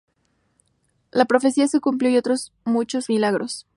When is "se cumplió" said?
1.67-2.09